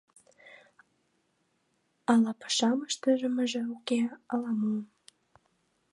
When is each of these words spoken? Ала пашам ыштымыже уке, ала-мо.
Ала 2.11 2.31
пашам 2.41 2.79
ыштымыже 2.87 3.61
уке, 3.75 4.01
ала-мо. 4.33 4.75